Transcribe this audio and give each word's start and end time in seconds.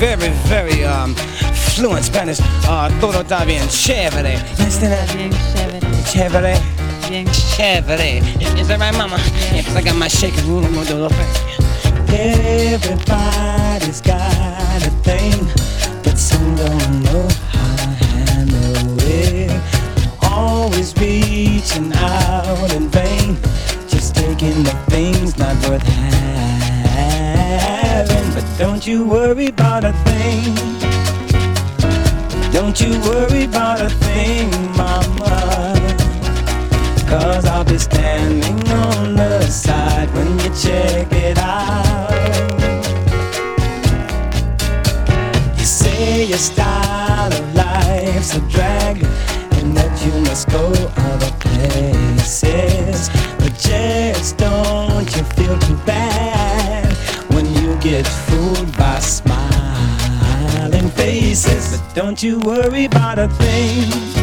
very, 0.00 0.30
very 0.48 0.82
um, 0.82 1.14
fluent 1.74 2.04
Spanish. 2.04 2.40
Uh, 2.66 2.88
todo 3.00 3.20
está 3.20 3.44
bien 3.44 3.68
chévere. 3.68 4.38
Bien 4.56 4.70
chévere. 6.06 6.56
Bien 7.08 7.26
chévere. 7.30 8.22
Is 8.58 8.68
that 8.68 8.80
right, 8.80 8.96
mama? 8.96 9.18
Yeah, 9.52 9.76
I 9.76 9.82
got 9.82 9.96
my 9.96 10.08
shaking 10.08 10.48
room. 10.48 10.64
Everybody's 12.08 14.00
got 14.00 14.86
a 14.86 14.90
thing. 15.04 15.59
you 28.90 29.04
worry 29.04 29.46
about 29.46 29.84
a 29.84 29.92
thing. 30.04 30.52
Don't 32.52 32.80
you 32.80 32.90
worry 33.02 33.44
about 33.44 33.80
a 33.80 33.88
thing. 33.88 34.59
You 62.22 62.38
worry 62.40 62.84
about 62.84 63.18
a 63.18 63.28
thing. 63.28 64.19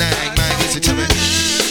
nag, 0.00 0.36
man, 0.38 0.58
listen 0.60 0.80
to 0.80 0.94
me. 0.94 1.69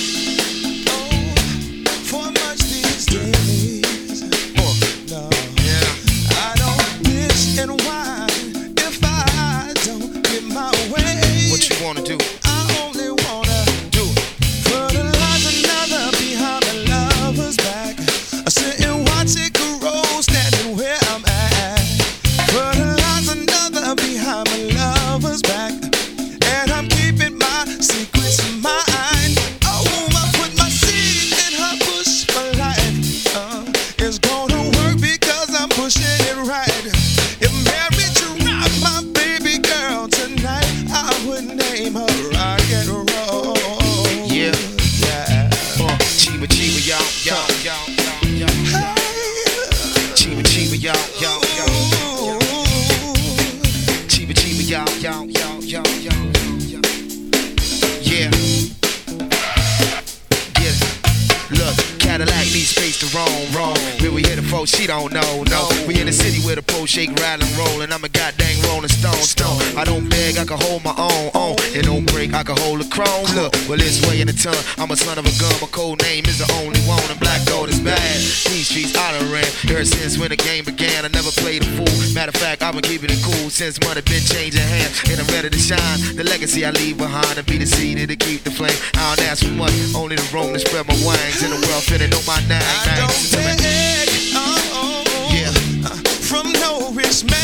Well, 73.70 73.78
it's 73.78 74.02
way 74.10 74.18
in 74.18 74.26
the 74.26 74.34
tongue. 74.34 74.58
I'm 74.82 74.90
a 74.90 74.98
son 74.98 75.22
of 75.22 75.30
a 75.30 75.34
gun. 75.38 75.54
My 75.62 75.70
code 75.70 76.02
name 76.02 76.26
is 76.26 76.42
the 76.42 76.50
only 76.58 76.82
one. 76.90 77.06
And 77.06 77.20
black 77.22 77.46
gold 77.46 77.70
is 77.70 77.80
bad. 77.80 78.02
These 78.50 78.66
streets 78.66 78.98
I 78.98 79.14
done 79.14 79.30
ran. 79.30 79.46
Ever 79.70 79.86
since 79.86 80.18
when 80.18 80.34
the 80.34 80.42
game 80.42 80.66
began, 80.66 81.06
I 81.06 81.10
never 81.14 81.30
played 81.30 81.62
a 81.62 81.70
fool. 81.78 81.94
Matter 82.18 82.34
of 82.34 82.42
fact, 82.42 82.66
I've 82.66 82.74
been 82.74 82.82
keeping 82.82 83.14
it 83.14 83.22
cool 83.22 83.54
since 83.54 83.78
money 83.86 84.02
been 84.02 84.26
changing 84.26 84.66
hands. 84.66 84.98
And 85.06 85.22
I'm 85.22 85.30
ready 85.30 85.54
to 85.54 85.62
shine. 85.62 86.02
The 86.18 86.26
legacy 86.26 86.66
I 86.66 86.74
leave 86.74 86.98
behind 86.98 87.38
and 87.38 87.46
be 87.46 87.62
the 87.62 87.70
seed 87.70 88.02
to 88.02 88.16
keep 88.18 88.42
the 88.42 88.50
flame. 88.50 88.74
I 88.98 89.14
don't 89.14 89.30
ask 89.30 89.46
for 89.46 89.54
much, 89.54 89.78
only 89.94 90.18
the 90.18 90.26
room 90.34 90.50
to 90.54 90.60
spread 90.60 90.90
my 90.90 90.98
wings. 91.06 91.46
In 91.46 91.54
the 91.54 91.62
world, 91.70 91.86
finna 91.86 92.10
know 92.10 92.26
my 92.26 92.42
name. 92.50 92.66
I 92.66 93.06
don't 93.06 93.22
beg, 93.38 94.10
oh, 94.34 94.50
oh, 94.82 95.30
yeah. 95.30 95.54
uh, 95.86 95.94
from 96.26 96.50
no 96.58 96.90
rich 96.98 97.22
man. 97.22 97.39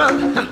run. 0.00 0.49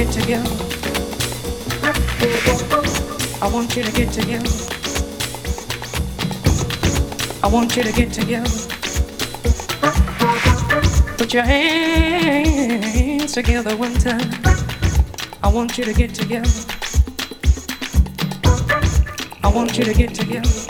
You 0.00 0.06
to 0.06 0.12
get 0.14 0.22
together. 0.22 0.50
I 3.42 3.48
want 3.52 3.76
you 3.76 3.82
to 3.82 3.92
get 3.92 4.12
together. 4.12 4.48
I 7.42 7.48
want 7.48 7.76
you 7.76 7.82
to 7.82 7.92
get 7.92 8.12
together. 8.12 8.48
Put 11.18 11.34
your 11.34 11.42
hands 11.42 13.32
together 13.32 13.76
one 13.76 13.94
time. 13.94 14.30
I 15.42 15.48
want 15.52 15.76
you 15.76 15.84
to 15.84 15.92
get 15.92 16.14
together. 16.14 16.48
I 19.42 19.48
want 19.52 19.76
you 19.76 19.84
to 19.84 19.92
get 19.92 20.14
together. 20.14 20.69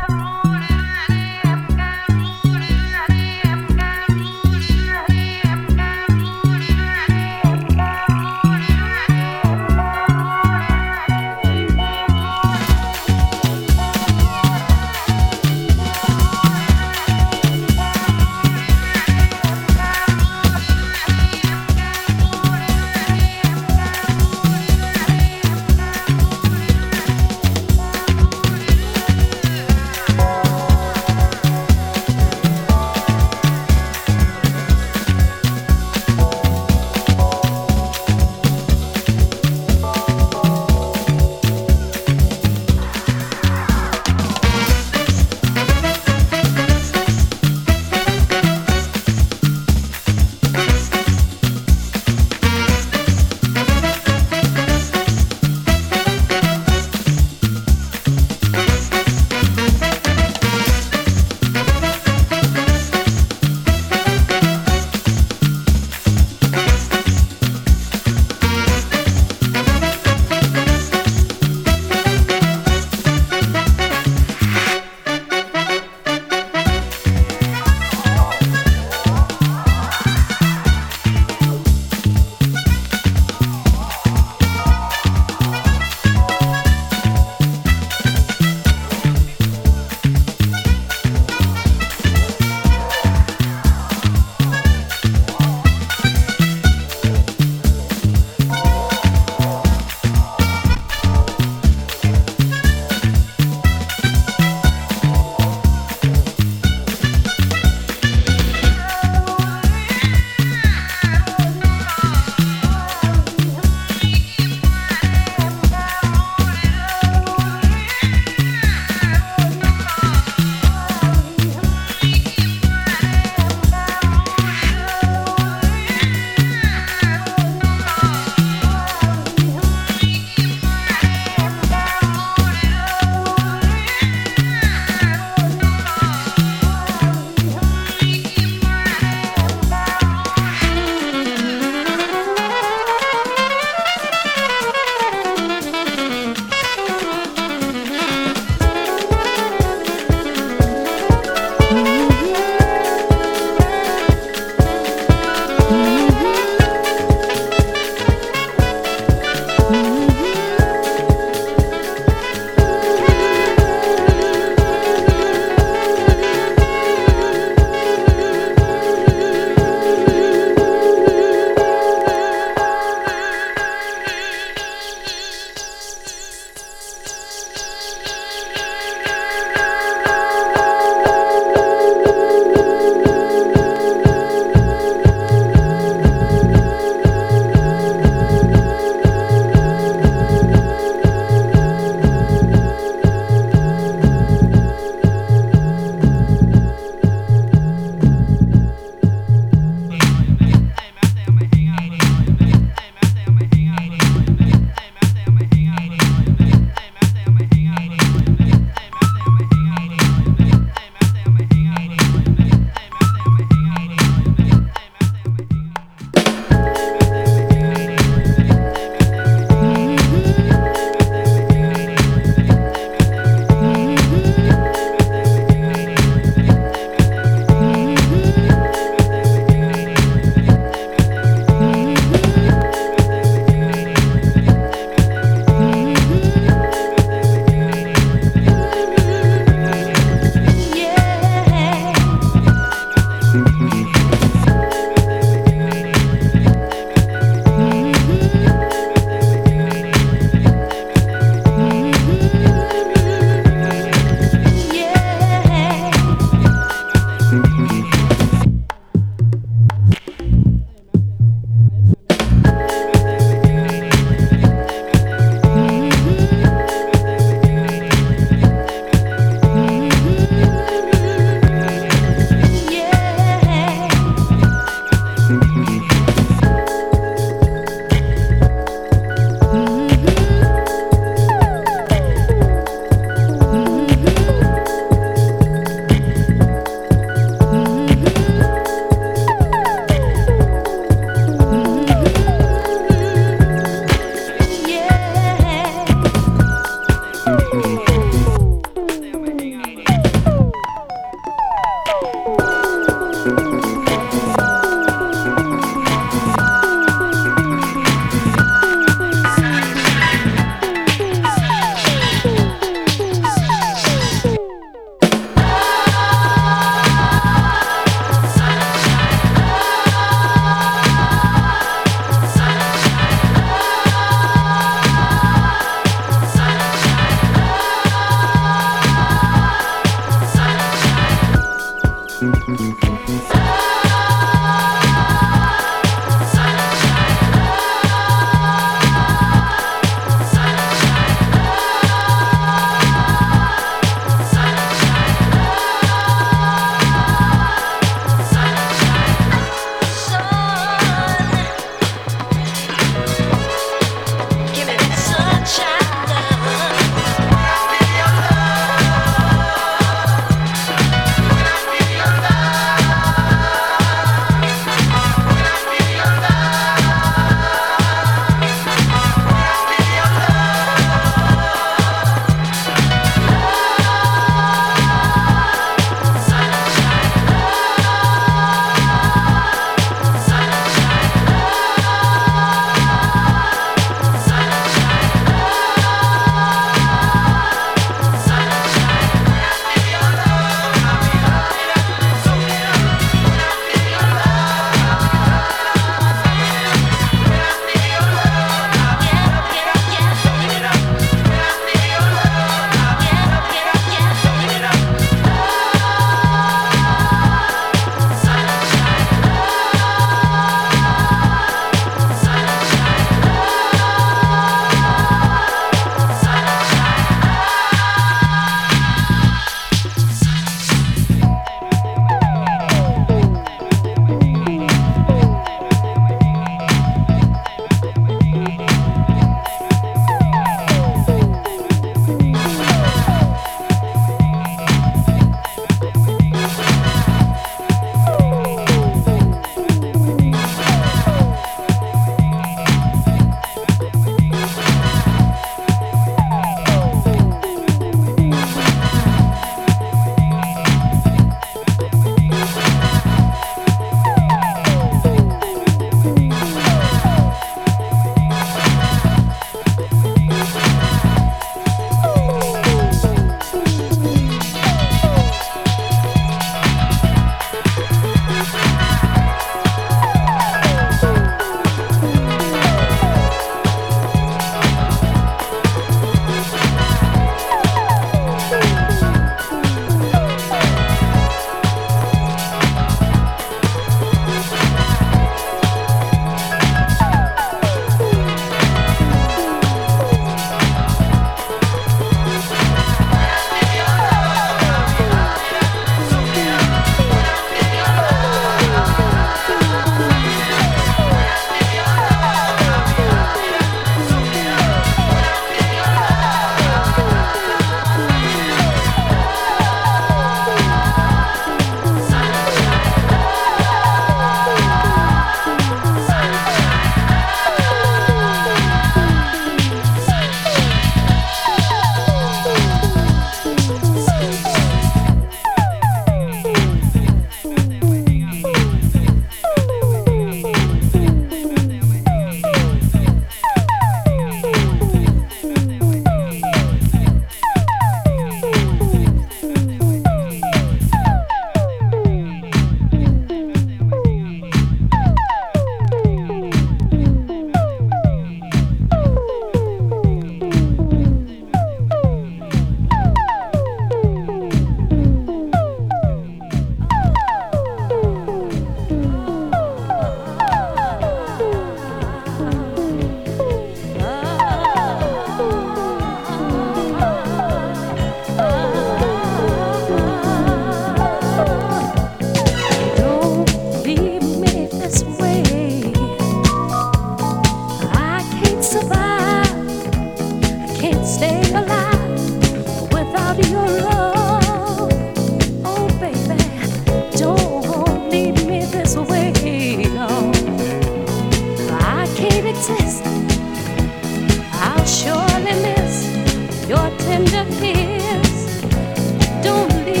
Don't 599.41 599.85
leave. 599.85 600.00